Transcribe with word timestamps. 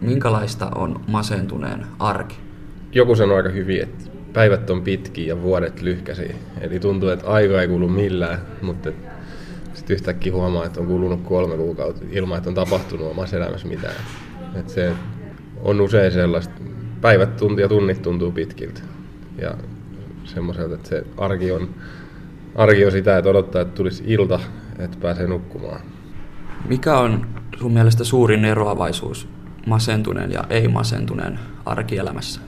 minkälaista 0.00 0.70
on 0.74 1.00
masentuneen 1.08 1.86
arki? 1.98 2.36
Joku 2.92 3.16
sanoi 3.16 3.36
aika 3.36 3.48
hyvin, 3.48 3.82
että 3.82 4.10
päivät 4.32 4.70
on 4.70 4.82
pitkiä 4.82 5.26
ja 5.26 5.42
vuodet 5.42 5.82
lyhkäisiä. 5.82 6.34
Eli 6.60 6.80
tuntuu, 6.80 7.08
että 7.08 7.26
aika 7.26 7.62
ei 7.62 7.68
kulu 7.68 7.88
millään, 7.88 8.38
mutta 8.62 8.90
sitten 9.74 9.94
yhtäkkiä 9.94 10.32
huomaa, 10.32 10.64
että 10.64 10.80
on 10.80 10.86
kulunut 10.86 11.20
kolme 11.22 11.56
kuukautta 11.56 12.04
ilman, 12.10 12.38
että 12.38 12.50
on 12.50 12.54
tapahtunut 12.54 13.10
omassa 13.10 13.36
elämässä 13.36 13.68
mitään. 13.68 13.94
Että 14.54 14.72
se 14.72 14.92
on 15.62 15.80
usein 15.80 16.12
sellaista, 16.12 16.54
päivät 17.00 17.36
tunti 17.36 17.62
ja 17.62 17.68
tunnit 17.68 18.02
tuntuu 18.02 18.32
pitkiltä. 18.32 18.80
Ja 19.38 19.54
semmoiselta, 20.24 20.74
että 20.74 20.88
se 20.88 21.06
arki 21.16 21.52
on, 21.52 21.68
arki 22.54 22.84
on 22.84 22.92
sitä, 22.92 23.18
että 23.18 23.30
odottaa, 23.30 23.62
että 23.62 23.74
tulisi 23.74 24.04
ilta, 24.06 24.40
että 24.78 24.96
pääsee 25.00 25.26
nukkumaan. 25.26 25.80
Mikä 26.68 26.98
on 26.98 27.26
sun 27.58 27.72
mielestä 27.72 28.04
suurin 28.04 28.44
eroavaisuus 28.44 29.28
masentuneen 29.66 30.32
ja 30.32 30.44
ei-masentuneen 30.50 31.38
arkielämässä? 31.64 32.40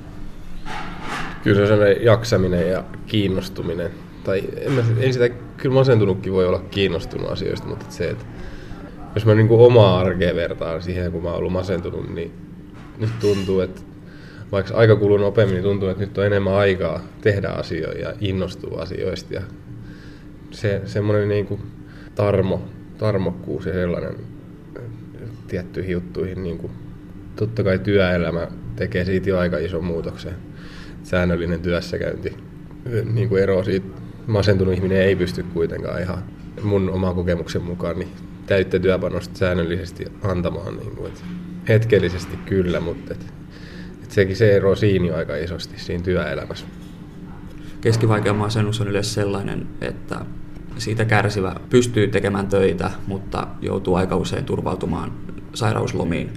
Kyllä 1.42 1.66
se 1.66 1.72
on 1.72 1.80
jaksaminen 2.04 2.70
ja 2.70 2.84
kiinnostuminen. 3.06 3.90
Tai 4.24 4.42
en, 4.56 4.72
mä, 4.72 4.82
en 5.00 5.12
sitä, 5.12 5.28
kyllä 5.56 5.74
masentunutkin 5.74 6.32
voi 6.32 6.46
olla 6.46 6.58
kiinnostunut 6.58 7.30
asioista, 7.30 7.68
mutta 7.68 7.86
se, 7.88 8.10
että 8.10 8.24
jos 9.14 9.26
mä 9.26 9.34
niin 9.34 9.48
omaa 9.50 9.98
arkea 9.98 10.34
vertaan 10.34 10.82
siihen, 10.82 11.12
kun 11.12 11.22
mä 11.22 11.28
oon 11.28 11.38
ollut 11.38 11.52
masentunut, 11.52 12.14
niin 12.14 12.32
nyt 12.98 13.10
tuntuu, 13.20 13.60
että 13.60 13.80
vaikka 14.52 14.74
aika 14.74 14.96
kuluu 14.96 15.16
nopeammin, 15.16 15.54
niin 15.54 15.64
tuntuu, 15.64 15.88
että 15.88 16.04
nyt 16.04 16.18
on 16.18 16.26
enemmän 16.26 16.54
aikaa 16.54 17.00
tehdä 17.20 17.48
asioita 17.48 17.98
ja 17.98 18.12
innostua 18.20 18.82
asioista. 18.82 19.34
Ja 19.34 19.42
se, 20.50 20.82
semmoinen 20.84 21.28
niin 21.28 21.46
kuin 21.46 21.60
tarmo, 22.14 22.62
tarmokkuus 22.98 23.66
ja 23.66 23.72
sellainen 23.72 24.14
tiettyihin 25.48 25.92
juttuihin. 25.92 26.42
Niin 26.42 26.58
kuin, 26.58 26.72
totta 27.38 27.64
kai 27.64 27.78
työelämä 27.78 28.48
tekee 28.76 29.04
siitä 29.04 29.28
jo 29.30 29.38
aika 29.38 29.58
ison 29.58 29.84
muutoksen. 29.84 30.32
Säännöllinen 31.02 31.60
työssäkäynti 31.60 32.36
niin 33.12 33.28
kuin 33.28 33.42
ero 33.42 33.64
siitä 33.64 33.86
masentunut 34.26 34.74
ihminen 34.74 35.02
ei 35.02 35.16
pysty 35.16 35.42
kuitenkaan 35.42 36.02
ihan 36.02 36.22
mun 36.62 36.90
oman 36.90 37.14
kokemuksen 37.14 37.62
mukaan 37.62 37.98
niin 37.98 38.08
täyttä 38.46 38.78
työpanosta 38.78 39.38
säännöllisesti 39.38 40.04
antamaan. 40.22 40.76
Niin 40.76 40.96
kuin, 40.96 41.06
että 41.06 41.20
hetkellisesti 41.68 42.36
kyllä, 42.36 42.80
mutta 42.80 43.12
et, 43.12 43.26
et 44.02 44.10
sekin 44.10 44.36
se 44.36 44.56
ero 44.56 44.76
siinä 44.76 45.16
aika 45.16 45.36
isosti 45.36 45.80
siinä 45.80 46.04
työelämässä. 46.04 46.66
Keskivaikea 47.80 48.32
masennus 48.32 48.80
on 48.80 48.88
yleensä 48.88 49.14
sellainen, 49.14 49.66
että 49.80 50.20
siitä 50.78 51.04
kärsivä 51.04 51.56
pystyy 51.70 52.08
tekemään 52.08 52.46
töitä, 52.46 52.90
mutta 53.06 53.46
joutuu 53.62 53.94
aika 53.94 54.16
usein 54.16 54.44
turvautumaan 54.44 55.12
sairauslomiin. 55.54 56.30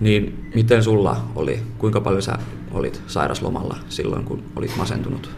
Niin 0.00 0.50
miten 0.54 0.82
sulla 0.82 1.16
oli, 1.34 1.60
kuinka 1.78 2.00
paljon 2.00 2.22
sä 2.22 2.38
olit 2.72 3.02
sairaslomalla 3.06 3.76
silloin, 3.88 4.24
kun 4.24 4.42
olit 4.56 4.76
masentunut? 4.76 5.30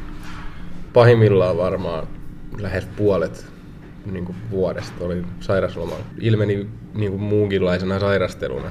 Pahimmillaan 0.92 1.56
varmaan 1.56 2.06
lähes 2.58 2.86
puolet 2.96 3.46
niin 4.12 4.24
kuin 4.24 4.36
vuodesta 4.50 5.04
oli 5.04 5.24
sairaslomalla. 5.40 6.04
Ilmeni 6.20 6.66
niin 6.94 7.10
kuin 7.10 7.22
muunkinlaisena 7.22 7.98
sairasteluna 7.98 8.70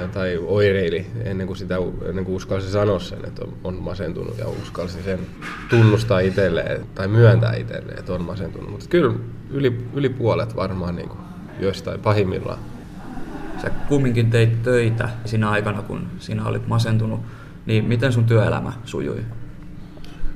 ja, 0.00 0.08
tai 0.08 0.38
oireili 0.46 1.06
ennen 1.24 1.46
kuin, 1.46 1.56
sitä, 1.56 1.74
ennen 2.08 2.24
kuin 2.24 2.36
uskalsi 2.36 2.70
sanoa 2.70 2.98
sen, 2.98 3.24
että 3.24 3.44
on, 3.44 3.52
on 3.64 3.74
masentunut 3.74 4.38
ja 4.38 4.48
uskalsi 4.48 5.02
sen 5.02 5.18
tunnustaa 5.70 6.20
itselleen 6.20 6.86
tai 6.94 7.08
myöntää 7.08 7.54
itselleen, 7.54 7.98
että 7.98 8.12
on 8.12 8.22
masentunut. 8.22 8.70
Mutta 8.70 8.86
kyllä 8.88 9.14
yli, 9.50 9.78
yli 9.94 10.08
puolet 10.08 10.56
varmaan 10.56 10.96
niin 10.96 11.08
kuin 11.08 11.20
joistain 11.60 12.00
pahimmillaan. 12.00 12.58
Sä 13.62 13.70
kumminkin 13.88 14.30
teit 14.30 14.62
töitä 14.62 15.08
siinä 15.24 15.50
aikana, 15.50 15.82
kun 15.82 16.06
sinä 16.18 16.46
olit 16.46 16.66
masentunut, 16.66 17.20
niin 17.66 17.84
miten 17.84 18.12
sun 18.12 18.24
työelämä 18.24 18.72
sujui? 18.84 19.24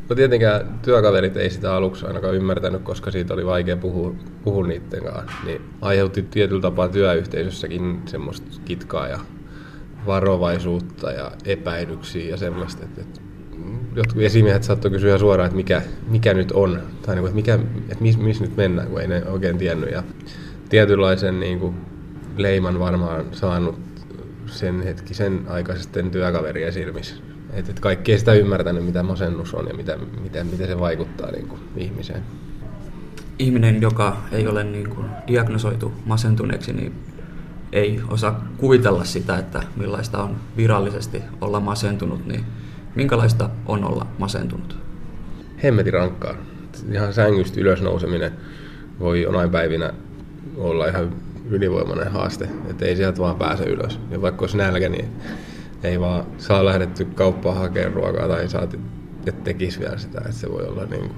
No 0.09 0.17
tietenkään 0.17 0.79
työkaverit 0.83 1.37
ei 1.37 1.51
sitä 1.51 1.75
aluksi 1.75 2.07
ainakaan 2.07 2.35
ymmärtänyt, 2.35 2.83
koska 2.83 3.11
siitä 3.11 3.35
oli 3.35 3.47
vaikea 3.47 3.77
puhua, 3.77 4.15
puhua 4.45 4.67
niiden 4.67 5.05
kanssa. 5.05 5.37
Niin 5.45 5.63
aiheutti 5.81 6.23
tietyllä 6.23 6.61
tapaa 6.61 6.89
työyhteisössäkin 6.89 8.03
semmoista 8.07 8.61
kitkaa 8.65 9.09
ja 9.09 9.19
varovaisuutta 10.07 11.11
ja 11.11 11.33
epäilyksiä 11.45 12.31
ja 12.31 12.37
semmoista. 12.37 12.85
Että, 12.85 13.01
että 13.01 13.21
jotkut 13.95 14.23
esimiehet 14.23 14.63
saattoi 14.63 14.91
kysyä 14.91 15.19
suoraan, 15.19 15.47
että 15.47 15.57
mikä, 15.57 15.83
mikä 16.09 16.35
nyt 16.35 16.53
on, 16.53 16.81
tai 17.03 17.15
niin 17.15 17.23
kuin, 17.23 17.29
että, 17.29 17.35
mikä, 17.35 17.55
että 17.89 18.03
missä 18.03 18.21
mis 18.21 18.41
nyt 18.41 18.57
mennään, 18.57 18.89
kun 18.89 19.01
ei 19.01 19.09
ne 19.09 19.23
oikein 19.27 19.59
tiennyt. 19.59 19.91
Ja 19.91 20.03
tietynlaisen 20.69 21.41
niin 21.41 21.59
kuin, 21.59 21.75
leiman 22.37 22.79
varmaan 22.79 23.25
saanut 23.33 23.79
sen 24.47 24.83
hetkisen 24.83 25.41
aikaisten 25.49 26.11
työkaverien 26.11 26.73
silmissä 26.73 27.17
että 27.55 27.71
et 27.71 27.81
kaikki 27.81 28.13
ei 28.13 28.19
sitä 28.19 28.33
ymmärtänyt, 28.33 28.85
mitä 28.85 29.03
masennus 29.03 29.55
on 29.55 29.67
ja 29.69 29.75
mitä, 29.75 29.99
miten, 30.23 30.47
miten 30.47 30.67
se 30.67 30.81
vaikuttaa 30.81 31.31
niin 31.31 31.49
kuin, 31.49 31.61
ihmiseen. 31.77 32.23
Ihminen, 33.39 33.83
joka 33.83 34.17
ei 34.33 34.47
ole 34.47 34.65
niin 34.65 34.91
kuin, 34.91 35.07
diagnosoitu 35.27 35.93
masentuneeksi, 36.05 36.73
niin 36.73 36.95
ei 37.73 38.01
osaa 38.09 38.49
kuvitella 38.57 39.05
sitä, 39.05 39.39
että 39.39 39.63
millaista 39.77 40.23
on 40.23 40.37
virallisesti 40.57 41.23
olla 41.41 41.61
masentunut, 41.61 42.27
niin 42.27 42.45
minkälaista 42.95 43.51
on 43.67 43.85
olla 43.85 44.07
masentunut? 44.19 44.77
Hemmeti 45.63 45.91
rankkaa. 45.91 46.35
Ihan 46.93 47.15
sängystä 47.15 47.61
ylös 47.61 47.83
nouseminen 47.83 48.33
voi 49.01 49.23
jonain 49.23 49.51
päivinä 49.51 49.93
olla 50.57 50.87
ihan 50.87 51.13
ylivoimainen 51.51 52.13
haaste, 52.13 52.49
että 52.71 52.85
ei 52.85 52.97
sieltä 52.97 53.19
vaan 53.19 53.37
pääse 53.37 53.65
ylös. 53.65 54.01
Ja 54.11 54.23
vaikka 54.23 54.43
olisi 54.43 54.57
nälkä, 54.57 54.89
niin 54.89 55.09
ei 55.83 56.01
vaan 56.01 56.25
saa 56.39 56.65
lähdetty 56.65 57.05
kauppaan 57.05 57.57
hakemaan 57.57 57.93
ruokaa 57.95 58.29
tai 58.29 58.49
saati, 58.49 58.81
että 59.27 59.45
tekisi 59.45 59.81
vielä 59.81 59.99
sitä, 59.99 60.19
että 60.19 60.33
se 60.33 60.53
voi 60.53 60.67
olla 60.67 60.85
niin 60.85 61.01
kuin, 61.01 61.17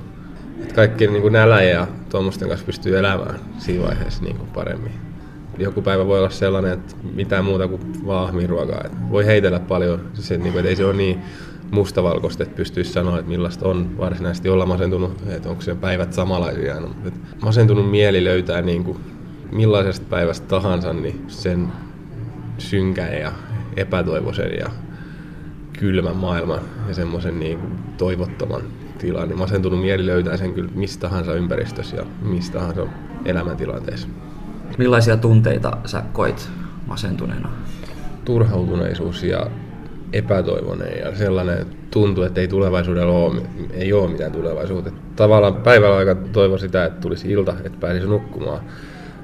että 0.63 0.75
kaikki 0.75 1.07
niin 1.07 1.23
kuin 1.23 1.33
nälä 1.33 1.63
ja 1.63 1.87
tuommoisten 2.11 2.49
kanssa 2.49 2.67
pystyy 2.67 2.99
elämään 2.99 3.41
siinä 3.59 3.85
vaiheessa 3.85 4.25
niin 4.25 4.37
kuin 4.37 4.49
paremmin. 4.49 4.93
Joku 5.59 5.83
päivä 5.83 6.07
voi 6.07 6.19
olla 6.19 6.31
sellainen, 6.31 6.73
että 6.73 6.95
mitään 7.15 7.45
muuta 7.45 7.69
kuin 7.69 8.07
vaan 8.07 8.49
ruokaa. 8.49 8.81
Että 8.85 8.99
voi 9.11 9.27
heitellä 9.27 9.61
paljon, 9.61 10.01
se, 10.15 10.39
niin 10.39 10.53
kuin, 10.53 10.59
että 10.59 10.69
ei 10.69 10.77
se 10.77 10.85
ole 10.85 10.95
niin 10.95 11.23
mustavalkoista, 11.71 12.43
että 12.43 12.57
pystyisi 12.57 12.93
sanoa, 12.93 13.19
että 13.19 13.31
millaista 13.31 13.69
on 13.69 13.99
varsinaisesti 13.99 14.49
olla 14.49 14.67
masentunut, 14.67 15.23
että 15.29 15.49
onko 15.49 15.63
se 15.63 15.75
päivät 15.75 16.13
samanlaisia. 16.13 16.81
No, 16.81 16.91
että 17.05 17.21
masentunut 17.43 17.91
mieli 17.91 18.25
löytää 18.25 18.63
niin 18.63 18.85
kuin, 18.85 18.99
millaisesta 19.53 20.07
päivästä 20.11 20.47
tahansa 20.49 20.93
niin 20.93 21.25
sen 21.29 21.69
synkän 22.59 23.19
ja 23.21 23.33
epätoivoisen 23.77 24.59
ja 24.59 24.71
kylmän 25.79 26.17
maailman 26.17 26.61
ja 26.89 26.95
semmoisen 26.95 27.39
niin 27.39 27.59
toivottoman 27.99 28.63
tilan, 28.99 29.29
niin 29.29 29.39
masentunut 29.39 29.81
mieli 29.81 30.07
löytää 30.07 30.37
sen 30.37 30.55
kyllä 30.55 30.71
mistä 30.75 31.01
tahansa 31.01 31.35
ympäristössä 31.35 31.97
ja 31.97 32.07
mistä 32.23 32.59
tahansa 32.59 32.87
elämäntilanteessa. 33.25 34.09
Millaisia 34.79 35.17
tunteita 35.17 35.77
sä 35.85 36.03
koit 36.13 36.51
masentuneena? 36.87 37.49
Turhautuneisuus 38.25 39.23
ja 39.23 39.47
epätoivoinen 40.13 40.99
ja 40.99 41.17
sellainen 41.17 41.67
tuntuu, 41.91 42.25
että 42.25 42.41
ei 42.41 42.49
tulevaisuudella 42.49 43.13
ole, 43.13 43.43
ei 43.71 43.93
ole 43.93 44.11
mitään 44.11 44.33
tulevaisuutta. 44.33 44.91
Tavallaan 45.17 45.55
päivällä 45.55 45.97
aika 45.97 46.15
toivo 46.15 46.59
sitä, 46.59 46.85
että 46.85 47.01
tulisi 47.01 47.31
ilta, 47.31 47.55
että 47.65 47.79
pääsisi 47.81 48.07
nukkumaan. 48.07 48.61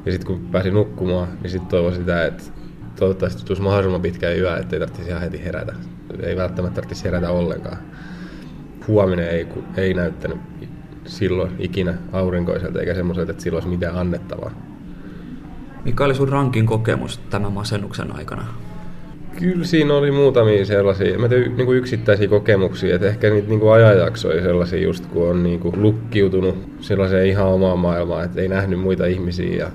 Ja 0.06 0.12
sitten 0.12 0.26
kun 0.26 0.48
pääsi 0.52 0.70
nukkumaan, 0.70 1.28
niin 1.42 1.50
sitten 1.50 1.68
toivo 1.68 1.92
sitä, 1.92 2.24
että 2.24 2.42
toivottavasti 2.98 3.44
tulisi 3.44 3.62
mahdollisimman 3.62 4.02
pitkä 4.02 4.32
yö, 4.32 4.56
ettei 4.56 4.78
tarvitsisi 4.78 5.08
ihan 5.08 5.22
heti 5.22 5.44
herätä. 5.44 5.74
Ei 6.22 6.36
välttämättä 6.36 6.74
tarvitsisi 6.74 7.04
herätä 7.04 7.30
ollenkaan. 7.30 7.78
Huominen 8.88 9.28
ei, 9.28 9.46
ei 9.76 9.94
näyttänyt 9.94 10.38
silloin 11.06 11.52
ikinä 11.58 11.94
aurinkoiselta 12.12 12.80
eikä 12.80 12.94
semmoiselta, 12.94 13.30
että 13.30 13.42
silloin 13.42 13.64
olisi 13.64 13.76
mitään 13.76 13.96
annettavaa. 13.96 14.50
Mikä 15.84 16.04
oli 16.04 16.14
sun 16.14 16.28
rankin 16.28 16.66
kokemus 16.66 17.20
tämän 17.30 17.52
masennuksen 17.52 18.16
aikana? 18.16 18.44
Kyllä 19.38 19.64
siinä 19.64 19.94
oli 19.94 20.10
muutamia 20.10 20.66
sellaisia 20.66 21.19
mä 21.19 21.28
tein, 21.28 21.56
niin 21.56 21.66
kuin 21.66 21.78
yksittäisiä 21.78 22.28
kokemuksia, 22.28 22.94
että 22.94 23.06
ehkä 23.06 23.31
niitä 23.31 23.49
niin 23.49 23.60
kuin 23.60 23.72
ajanjaksoja 23.72 24.43
sellaisia 24.43 24.82
just 24.82 25.06
kun 25.06 25.28
on 25.31 25.43
niin 25.43 25.60
kuin 25.60 25.82
lukkiutunut 25.82 26.56
sellaiseen 26.81 27.26
ihan 27.26 27.46
omaan 27.46 27.78
maailmaan, 27.78 28.25
että 28.25 28.40
ei 28.40 28.49
nähnyt 28.49 28.81
muita 28.81 29.06
ihmisiä 29.06 29.56
ja 29.56 29.70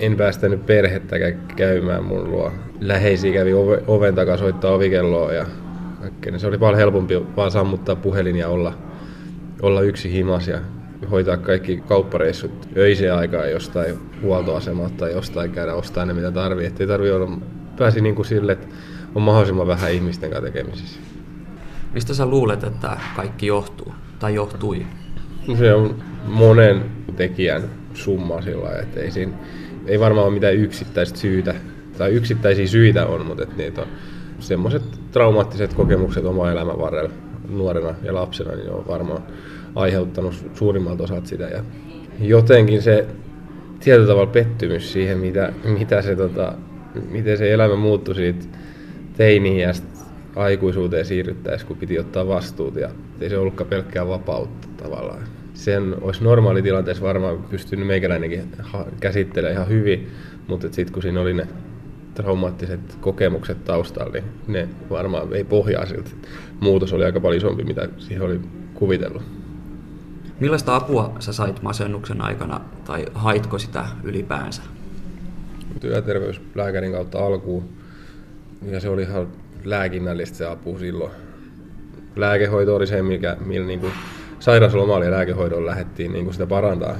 en 0.00 0.16
päästänyt 0.16 0.66
perhettäkään 0.66 1.40
käymään 1.56 2.04
mun 2.04 2.30
luo. 2.30 2.52
Läheisiä 2.80 3.32
kävi 3.32 3.52
ove, 3.52 3.82
oven 3.86 4.14
takaa 4.14 4.36
soittaa 4.36 4.72
ovikelloa 4.72 5.32
ja 5.32 5.46
kaikkea. 6.00 6.38
Se 6.38 6.46
oli 6.46 6.58
paljon 6.58 6.78
helpompi 6.78 7.14
vaan 7.36 7.50
sammuttaa 7.50 7.96
puhelin 7.96 8.36
ja 8.36 8.48
olla, 8.48 8.74
olla 9.62 9.80
yksi 9.80 10.12
himas 10.12 10.48
ja 10.48 10.58
hoitaa 11.10 11.36
kaikki 11.36 11.82
kauppareissut 11.88 12.68
öiseen 12.76 13.14
aikaan 13.14 13.50
jostain 13.50 13.94
huoltoasemalta 14.22 14.94
tai 14.96 15.12
jostain 15.12 15.50
käydä 15.50 15.74
ostaa 15.74 16.04
ne 16.04 16.12
mitä 16.12 16.30
tarvii. 16.30 16.66
Että 16.66 16.82
ei 16.82 16.86
tarvii 16.86 17.10
olla, 17.10 17.38
pääsi 17.78 18.00
niin 18.00 18.14
kuin 18.14 18.26
sille, 18.26 18.52
että 18.52 18.66
on 19.14 19.22
mahdollisimman 19.22 19.66
vähän 19.66 19.92
ihmisten 19.92 20.30
kanssa 20.30 20.52
tekemisissä. 20.52 21.00
Mistä 21.94 22.14
sä 22.14 22.26
luulet, 22.26 22.64
että 22.64 22.96
kaikki 23.16 23.46
johtuu 23.46 23.94
tai 24.18 24.34
johtui? 24.34 24.86
Se 25.58 25.74
on 25.74 26.02
monen 26.24 26.82
tekijän 27.16 27.62
summa 27.94 28.42
sillä 28.42 28.78
että 28.82 29.00
ei 29.00 29.10
siinä 29.10 29.32
ei 29.90 30.00
varmaan 30.00 30.26
ole 30.26 30.34
mitään 30.34 30.54
yksittäistä 30.54 31.18
syytä, 31.18 31.54
tai 31.98 32.10
yksittäisiä 32.10 32.66
syitä 32.66 33.06
on, 33.06 33.26
mutta 33.26 33.42
että 33.42 33.56
niitä 33.56 33.80
on 33.80 33.86
semmoiset 34.38 34.82
traumaattiset 35.12 35.74
kokemukset 35.74 36.24
oma 36.24 36.50
elämän 36.50 36.78
varrella 36.78 37.10
nuorena 37.48 37.94
ja 38.02 38.14
lapsena, 38.14 38.54
niin 38.54 38.70
on 38.70 38.86
varmaan 38.88 39.22
aiheuttanut 39.74 40.34
suurimmalta 40.54 41.02
osat 41.02 41.26
sitä. 41.26 41.44
Ja 41.44 41.64
jotenkin 42.20 42.82
se 42.82 43.06
tietyllä 43.80 44.06
tavalla 44.06 44.30
pettymys 44.30 44.92
siihen, 44.92 45.18
mitä, 45.18 45.52
mitä 45.64 46.02
se, 46.02 46.16
tota, 46.16 46.54
miten 47.10 47.38
se 47.38 47.52
elämä 47.52 47.76
muuttui 47.76 48.14
siitä 48.14 48.46
teiniin 49.16 49.58
ja 49.58 49.72
aikuisuuteen 50.36 51.06
siirryttäessä, 51.06 51.66
kun 51.66 51.76
piti 51.76 51.98
ottaa 51.98 52.28
vastuut 52.28 52.76
ja 52.76 52.90
ei 53.20 53.30
se 53.30 53.38
ollutkaan 53.38 53.70
pelkkää 53.70 54.08
vapautta 54.08 54.68
tavallaan. 54.76 55.39
Sen 55.60 55.96
olisi 56.00 56.24
normaalitilanteessa 56.24 57.04
varmaan 57.04 57.42
pystynyt 57.42 57.86
meikäläinenkin 57.86 58.52
käsittelemään 59.00 59.54
ihan 59.54 59.68
hyvin, 59.68 60.08
mutta 60.46 60.66
sitten 60.72 60.92
kun 60.92 61.02
siinä 61.02 61.20
oli 61.20 61.34
ne 61.34 61.48
traumaattiset 62.14 62.80
kokemukset 63.00 63.64
taustalla, 63.64 64.12
niin 64.12 64.24
ne 64.46 64.68
varmaan 64.90 65.34
ei 65.34 65.44
pohjaa 65.44 65.86
siltä. 65.86 66.10
Muutos 66.60 66.92
oli 66.92 67.04
aika 67.04 67.20
paljon 67.20 67.36
isompi, 67.36 67.64
mitä 67.64 67.88
siihen 67.98 68.22
oli 68.22 68.40
kuvitellut. 68.74 69.22
Millaista 70.40 70.76
apua 70.76 71.12
sä 71.18 71.32
sait 71.32 71.62
masennuksen 71.62 72.20
aikana, 72.20 72.60
tai 72.84 73.06
haitko 73.14 73.58
sitä 73.58 73.84
ylipäänsä? 74.02 74.62
Työterveyslääkärin 75.80 76.92
kautta 76.92 77.26
alkuun, 77.26 77.68
ja 78.62 78.80
se 78.80 78.88
oli 78.88 79.02
ihan 79.02 79.28
lääkinnällistä 79.64 80.38
se 80.38 80.46
apu 80.46 80.78
silloin. 80.78 81.12
Lääkehoito 82.16 82.76
oli 82.76 82.86
se, 82.86 83.02
mikä, 83.02 83.36
millä 83.44 83.66
niin 83.66 83.80
kuin 83.80 83.92
sairauslomalla 84.40 85.04
ja 85.04 85.10
lääkehoidolla 85.10 85.66
lähdettiin 85.66 86.12
niin 86.12 86.24
kuin 86.24 86.34
sitä 86.34 86.46
parantaa. 86.46 86.96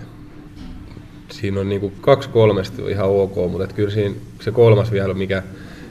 Siinä 1.30 1.60
on 1.60 1.68
niin 1.68 1.80
kuin 1.80 1.92
kaksi 2.00 2.28
kolmesta 2.28 2.88
ihan 2.88 3.08
ok, 3.08 3.34
mutta 3.50 3.64
et 3.64 3.72
kyllä 3.72 3.90
siinä 3.90 4.14
se 4.40 4.50
kolmas 4.50 4.92
vielä, 4.92 5.14
mikä, 5.14 5.42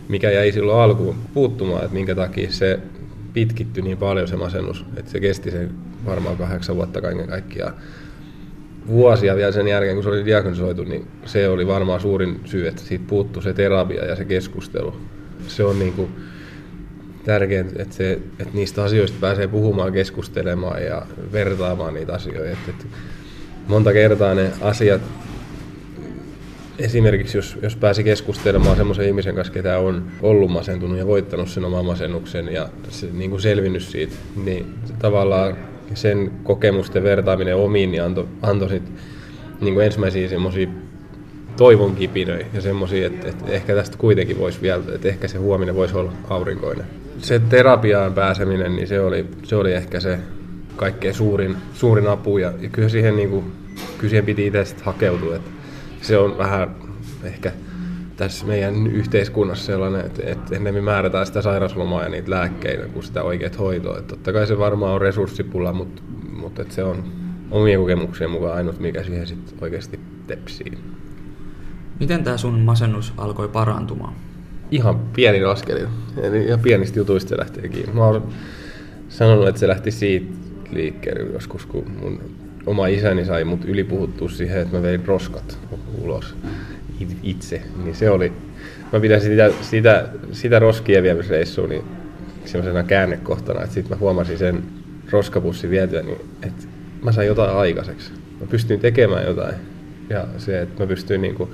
mikä 0.09 0.31
jäi 0.31 0.51
silloin 0.51 0.79
alkuun 0.79 1.15
puuttumaan, 1.33 1.83
että 1.83 1.93
minkä 1.93 2.15
takia 2.15 2.51
se 2.51 2.79
pitkittyi 3.33 3.83
niin 3.83 3.97
paljon 3.97 4.27
se 4.27 4.35
masennus, 4.35 4.85
että 4.97 5.11
se 5.11 5.19
kesti 5.19 5.51
sen 5.51 5.71
varmaan 6.05 6.37
kahdeksan 6.37 6.75
vuotta 6.75 7.01
kaiken 7.01 7.27
kaikkiaan. 7.27 7.73
Vuosia 8.87 9.35
vielä 9.35 9.51
sen 9.51 9.67
jälkeen, 9.67 9.95
kun 9.95 10.03
se 10.03 10.09
oli 10.09 10.25
diagnosoitu, 10.25 10.83
niin 10.83 11.07
se 11.25 11.49
oli 11.49 11.67
varmaan 11.67 12.01
suurin 12.01 12.41
syy, 12.45 12.67
että 12.67 12.81
siitä 12.81 13.05
puuttui 13.07 13.43
se 13.43 13.53
terapia 13.53 14.05
ja 14.05 14.15
se 14.15 14.25
keskustelu. 14.25 14.95
Se 15.47 15.63
on 15.63 15.79
niin 15.79 15.93
kuin, 15.93 16.09
tärkeintä, 17.23 17.81
että, 17.81 17.95
se, 17.95 18.11
että 18.13 18.53
niistä 18.53 18.83
asioista 18.83 19.17
pääsee 19.21 19.47
puhumaan, 19.47 19.93
keskustelemaan 19.93 20.83
ja 20.83 21.05
vertaamaan 21.31 21.93
niitä 21.93 22.13
asioita. 22.13 22.49
Että, 22.49 22.71
että 22.71 22.85
monta 23.67 23.93
kertaa 23.93 24.35
ne 24.35 24.51
asiat, 24.61 25.01
esimerkiksi 26.79 27.37
jos, 27.37 27.57
jos 27.61 27.75
pääsi 27.75 28.03
keskustelemaan 28.03 28.77
semmoisen 28.77 29.05
ihmisen 29.05 29.35
kanssa, 29.35 29.53
ketä 29.53 29.79
on 29.79 30.03
ollut 30.21 30.51
masentunut 30.51 30.97
ja 30.97 31.07
voittanut 31.07 31.49
sen 31.49 31.65
oman 31.65 31.85
masennuksen 31.85 32.53
ja 32.53 32.69
se, 32.89 33.07
niin 33.13 33.29
kuin 33.29 33.41
selvinnyt 33.41 33.83
siitä, 33.83 34.15
niin 34.43 34.75
tavallaan 34.99 35.57
sen 35.93 36.31
kokemusten 36.43 37.03
vertaaminen 37.03 37.55
omiin 37.55 37.91
niin 37.91 38.03
antoi 38.03 38.27
anto 38.41 38.69
sit, 38.69 38.83
niin 39.61 39.73
kuin 39.73 39.85
ensimmäisiä 39.85 40.29
semmoisia 40.29 40.67
toivon 41.57 41.95
kipinöi 41.95 42.45
ja 42.53 42.61
semmoisia, 42.61 43.07
että, 43.07 43.29
että 43.29 43.51
ehkä 43.51 43.75
tästä 43.75 43.97
kuitenkin 43.97 44.39
voisi 44.39 44.61
vielä, 44.61 44.83
että 44.95 45.07
ehkä 45.07 45.27
se 45.27 45.37
huominen 45.37 45.75
voisi 45.75 45.97
olla 45.97 46.13
aurinkoinen 46.29 46.85
se 47.21 47.39
terapiaan 47.39 48.13
pääseminen, 48.13 48.75
niin 48.75 48.87
se 48.87 49.01
oli, 49.01 49.27
se 49.43 49.55
oli 49.55 49.73
ehkä 49.73 49.99
se 49.99 50.19
kaikkein 50.75 51.13
suurin, 51.13 51.57
suurin 51.73 52.07
apu. 52.07 52.37
Ja, 52.37 52.53
ja 52.59 52.69
kyllä, 52.69 52.89
siihen, 52.89 53.15
niin 53.15 53.29
kuin, 53.29 53.51
kyllä 53.97 54.09
siihen 54.09 54.25
piti 54.25 54.47
itse 54.47 54.75
hakeutua. 54.83 55.35
Että 55.35 55.49
se 56.01 56.17
on 56.17 56.37
vähän 56.37 56.75
ehkä 57.23 57.51
tässä 58.17 58.45
meidän 58.45 58.87
yhteiskunnassa 58.87 59.65
sellainen, 59.65 60.05
että, 60.05 60.21
että 60.25 60.55
ennen 60.55 60.73
me 60.73 60.81
määrätään 60.81 61.25
sitä 61.25 61.41
sairauslomaa 61.41 62.03
ja 62.03 62.09
niitä 62.09 62.31
lääkkeitä 62.31 62.87
kuin 62.87 63.03
sitä 63.03 63.23
oikeat 63.23 63.59
hoitoa. 63.59 63.97
Että 63.97 64.15
totta 64.15 64.33
kai 64.33 64.47
se 64.47 64.57
varmaan 64.57 64.93
on 64.93 65.01
resurssipula, 65.01 65.73
mutta, 65.73 66.01
mutta 66.33 66.61
että 66.61 66.73
se 66.73 66.83
on 66.83 67.03
omien 67.51 67.79
kokemuksien 67.79 68.29
mukaan 68.29 68.55
ainut, 68.55 68.79
mikä 68.79 69.03
siihen 69.03 69.27
sitten 69.27 69.57
oikeasti 69.61 69.99
tepsii. 70.27 70.77
Miten 71.99 72.23
tämä 72.23 72.37
sun 72.37 72.59
masennus 72.59 73.13
alkoi 73.17 73.47
parantumaan? 73.47 74.13
Ihan 74.71 74.99
pieni 74.99 75.43
askelin. 75.43 75.87
Eli 76.21 76.45
ihan 76.45 76.59
pienistä 76.59 76.99
jutuista 76.99 77.29
se 77.29 77.37
lähtee 77.37 77.67
kiinni. 77.67 77.93
Mä 77.93 78.05
oon 78.05 78.29
sanonut, 79.09 79.47
että 79.47 79.59
se 79.59 79.67
lähti 79.67 79.91
siitä 79.91 80.33
liikkeelle 80.71 81.33
joskus, 81.33 81.65
kun 81.65 81.91
mun 82.01 82.21
oma 82.65 82.87
isäni 82.87 83.25
sai 83.25 83.43
mut 83.43 83.65
ylipuhuttua 83.65 84.29
siihen, 84.29 84.61
että 84.61 84.77
mä 84.77 84.83
vein 84.83 85.05
roskat 85.05 85.57
ulos 86.01 86.35
itse. 87.23 87.61
Niin 87.83 87.95
se 87.95 88.09
oli, 88.09 88.33
mä 88.93 88.99
pidän 88.99 89.21
sitä, 89.21 89.51
sitä, 89.61 90.09
sitä 90.31 90.59
roskien 90.59 91.03
viemisreissua 91.03 91.67
niin 91.67 91.83
semmoisena 92.45 92.83
käännekohtana, 92.83 93.61
että 93.61 93.73
sitten 93.73 93.97
mä 93.97 93.99
huomasin 93.99 94.37
sen 94.37 94.63
roskapussin 95.11 95.69
vietyä, 95.69 96.01
niin 96.01 96.17
että 96.43 96.63
mä 97.03 97.11
sain 97.11 97.27
jotain 97.27 97.57
aikaiseksi. 97.57 98.11
Mä 98.41 98.47
pystyin 98.49 98.79
tekemään 98.79 99.25
jotain. 99.25 99.55
Ja 100.09 100.27
se, 100.37 100.61
että 100.61 100.83
mä 100.83 100.87
pystyin 100.87 101.21
niinku 101.21 101.49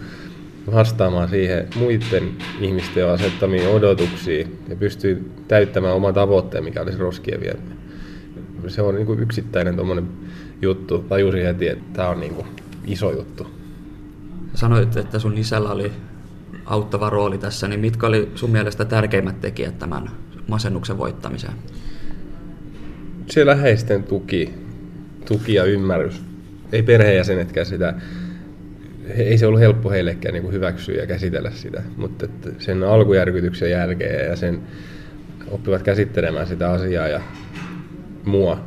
vastaamaan 0.71 1.29
siihen 1.29 1.67
muiden 1.75 2.29
ihmisten 2.61 3.09
asettamiin 3.09 3.67
odotuksiin 3.67 4.59
ja 4.69 4.75
pystyy 4.75 5.31
täyttämään 5.47 5.95
oman 5.95 6.13
tavoitteen, 6.13 6.63
mikä 6.63 6.81
olisi 6.81 6.97
roskien 6.97 7.41
vieminen. 7.41 7.77
Se 8.67 8.81
on 8.81 8.95
niin 8.95 9.05
kuin 9.05 9.19
yksittäinen 9.19 9.75
juttu. 10.61 10.99
Tajusin 10.99 11.45
heti, 11.45 11.67
että 11.67 11.85
tämä 11.93 12.09
on 12.09 12.19
niin 12.19 12.33
kuin 12.33 12.47
iso 12.85 13.11
juttu. 13.11 13.47
Sanoit, 14.53 14.97
että 14.97 15.19
sun 15.19 15.37
isällä 15.37 15.69
oli 15.69 15.91
auttava 16.65 17.09
rooli 17.09 17.37
tässä, 17.37 17.67
niin 17.67 17.79
mitkä 17.79 18.07
oli 18.07 18.31
sun 18.35 18.51
mielestä 18.51 18.85
tärkeimmät 18.85 19.41
tekijät 19.41 19.79
tämän 19.79 20.09
masennuksen 20.47 20.97
voittamiseen? 20.97 21.53
Se 23.29 23.45
läheisten 23.45 24.03
tuki, 24.03 24.53
tuki 25.27 25.53
ja 25.53 25.63
ymmärrys. 25.63 26.21
Ei 26.71 26.83
perheenjäsenetkään 26.83 27.65
sitä 27.65 27.93
ei 29.15 29.37
se 29.37 29.47
ollut 29.47 29.59
helppo 29.59 29.89
heillekään 29.89 30.33
niin 30.33 30.43
kuin 30.43 30.53
hyväksyä 30.53 30.95
ja 30.95 31.07
käsitellä 31.07 31.51
sitä, 31.51 31.83
mutta 31.97 32.25
että 32.25 32.49
sen 32.59 32.83
alkujärkytyksen 32.83 33.71
jälkeen 33.71 34.29
ja 34.29 34.35
sen 34.35 34.59
oppivat 35.51 35.83
käsittelemään 35.83 36.47
sitä 36.47 36.71
asiaa 36.71 37.07
ja 37.07 37.21
mua 38.25 38.65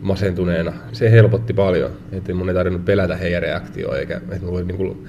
masentuneena, 0.00 0.72
se 0.92 1.10
helpotti 1.10 1.52
paljon, 1.52 1.90
että 2.12 2.34
mun 2.34 2.48
ei 2.48 2.54
tarvinnut 2.54 2.84
pelätä 2.84 3.16
heidän 3.16 3.42
reaktioa 3.42 3.96
eikä 3.96 4.16
että 4.16 4.46
voi 4.46 4.64
niin 4.64 4.76
kuin 4.76 5.06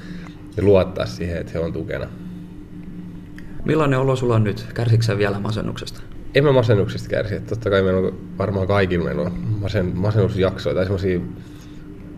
luottaa 0.62 1.06
siihen, 1.06 1.38
että 1.38 1.52
he 1.54 1.60
on 1.60 1.74
tukena. 1.74 2.08
Millainen 3.66 4.00
olo 4.00 4.16
sulla 4.16 4.36
on 4.36 4.44
nyt? 4.44 4.66
Kärsitkö 4.74 5.18
vielä 5.18 5.40
masennuksesta? 5.40 6.02
En 6.36 6.44
mä 6.44 6.52
masennuksesta 6.52 7.10
kärsi. 7.10 7.40
Totta 7.40 7.70
kai 7.70 7.82
meillä 7.82 8.08
on 8.08 8.20
varmaan 8.38 8.68
kaikilla 8.68 9.06
meillä 9.06 9.22
on 9.22 9.32
masen, 9.62 9.92
masennusjaksoja 9.96 10.76
tai 10.76 10.86
semmoisia, 10.86 11.20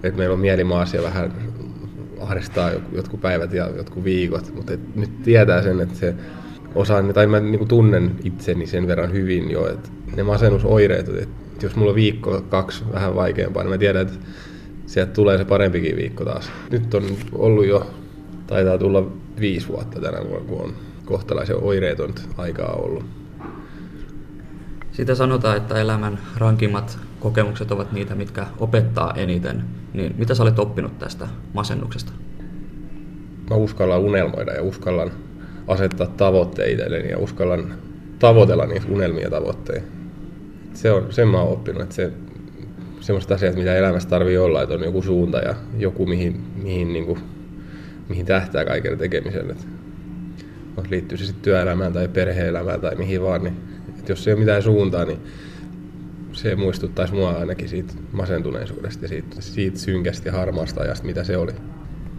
että 0.04 0.18
meillä 0.18 0.34
on 0.34 0.40
mielimaassa 0.40 0.98
ja 0.98 1.04
vähän 1.04 1.32
ahdistaa 2.20 2.72
jotkut 2.92 3.22
päivät 3.22 3.54
ja 3.54 3.70
jotkut 3.78 4.04
viikot, 4.04 4.56
mutta 4.56 4.74
et 4.74 4.96
nyt 4.96 5.24
tietää 5.24 5.62
sen, 5.62 5.80
että 5.80 5.96
se 5.96 6.16
osaan, 6.76 7.14
tai 7.14 7.28
mä 7.28 7.40
niin 7.40 7.68
tunnen 7.68 8.12
itseni 8.24 8.68
sen 8.68 8.88
verran 8.88 9.14
hyvin 9.14 9.52
jo, 9.52 9.68
että 9.68 9.90
ne 10.16 10.24
masennusoireet, 10.24 11.10
että 11.10 11.66
jos 11.66 11.76
mulla 11.76 11.92
on 11.92 11.96
viikko, 11.96 12.42
kaksi 12.50 12.84
vähän 12.94 13.16
vaikeampaa, 13.16 13.64
niin 13.64 13.72
mä 13.72 13.78
tiedän, 13.78 14.02
että 14.02 14.20
sieltä 14.86 15.14
tulee 15.14 15.38
se 15.38 15.46
parempikin 15.46 15.96
viikko 15.96 16.26
taas. 16.26 16.52
Nyt 16.72 16.94
on 16.94 17.04
ollut 17.34 17.66
jo, 17.66 17.92
taitaa 18.48 18.78
tulla 18.78 19.12
viisi 19.40 19.68
vuotta 19.68 20.00
tänä 20.00 20.18
vuonna, 20.30 20.48
kun 20.48 20.62
on 20.62 20.74
kohtalaisen 21.06 21.64
oireeton 21.64 22.14
aikaa 22.38 22.74
ollut. 22.74 23.06
Sitä 24.92 25.16
sanotaan, 25.16 25.58
että 25.58 25.82
elämän 25.82 26.20
rankimmat 26.38 27.00
kokemukset 27.26 27.72
ovat 27.72 27.92
niitä, 27.92 28.16
mitkä 28.16 28.48
opettaa 28.60 29.14
eniten. 29.14 29.64
Niin 29.94 30.16
mitä 30.18 30.36
sä 30.36 30.44
olet 30.44 30.60
oppinut 30.60 31.00
tästä 31.00 31.28
masennuksesta? 31.54 32.12
Mä 33.50 33.56
uskallan 33.56 34.00
unelmoida 34.00 34.54
ja 34.54 34.62
uskallan 34.62 35.12
asettaa 35.68 36.08
tavoitteita 36.08 36.84
ja 36.84 37.18
uskallan 37.18 37.76
tavoitella 38.20 38.66
niitä 38.66 38.86
unelmia 38.90 39.24
ja 39.24 39.30
tavoitteita. 39.30 39.88
Se 40.74 40.92
on, 40.92 41.14
sen 41.14 41.28
mä 41.28 41.42
oon 41.42 41.54
oppinut, 41.54 41.82
että 41.82 41.96
se, 41.96 42.12
semmoista 43.00 43.36
asiat, 43.36 43.56
mitä 43.56 43.76
elämässä 43.76 44.10
tarvii 44.10 44.38
olla, 44.38 44.62
että 44.62 44.76
on 44.76 44.84
joku 44.84 45.02
suunta 45.02 45.38
ja 45.38 45.56
joku, 45.78 46.06
mihin, 46.06 46.44
mihin, 46.64 46.94
niin 46.94 47.06
kuin, 47.06 47.20
mihin 48.10 48.26
tähtää 48.26 48.66
kaiken 48.66 48.98
tekemiselle. 48.98 49.56
Liittyy 50.90 51.18
se 51.18 51.26
sitten 51.26 51.44
työelämään 51.44 51.94
tai 51.94 52.08
perhe-elämään 52.08 52.82
tai 52.82 52.96
mihin 52.96 53.22
vaan, 53.22 53.44
niin 53.44 53.58
että 54.00 54.12
jos 54.12 54.28
ei 54.28 54.34
ole 54.34 54.40
mitään 54.40 54.64
suuntaa, 54.64 55.06
niin 55.06 55.20
se 56.36 56.56
muistuttaisi 56.56 57.14
mua 57.14 57.32
ainakin 57.32 57.70
siitä 57.70 57.94
masentuneisuudesta 58.12 59.06
ja 59.06 59.10
siitä, 59.10 59.42
siitä 59.42 59.80
synkästä 59.80 60.30
ja 60.30 60.34
harmaasta 60.34 60.82
ajasta, 60.82 61.06
mitä 61.06 61.24
se 61.24 61.38
oli. 61.38 61.52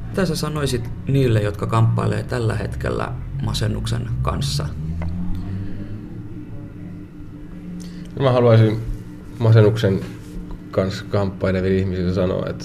Mitä 0.09 0.27
sä 0.27 0.37
sanoisit 0.37 0.91
niille, 1.09 1.43
jotka 1.43 1.67
kamppailee 1.67 2.23
tällä 2.23 2.55
hetkellä 2.55 3.13
masennuksen 3.43 4.09
kanssa? 4.23 4.67
Mä 8.21 8.33
haluaisin 8.33 8.81
masennuksen 9.39 10.01
kanssa 10.71 11.05
kamppaileville 11.09 11.79
ihmisille 11.79 12.15
sanoa, 12.15 12.47
että 12.51 12.65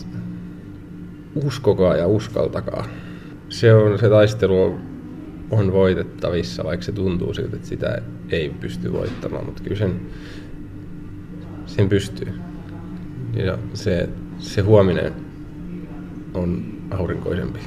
uskokaa 1.35 1.95
ja 1.95 2.07
uskaltakaa. 2.07 2.85
Se 3.49 3.73
on 3.73 3.99
se 3.99 4.09
taistelu 4.09 4.63
on 4.63 4.91
on 5.51 5.73
voitettavissa, 5.73 6.63
vaikka 6.63 6.85
se 6.85 6.91
tuntuu 6.91 7.33
siltä, 7.33 7.55
että 7.55 7.67
sitä 7.67 8.01
ei 8.29 8.49
pysty 8.49 8.93
voittamaan, 8.93 9.45
mutta 9.45 9.63
kyllä 9.63 9.77
sen, 9.77 10.01
sen 11.75 11.89
pystyy. 11.89 12.33
Ja 13.33 13.57
se, 13.73 14.09
se 14.39 14.61
huominen 14.61 15.13
on 16.33 16.63
aurinkoisempi. 16.91 17.59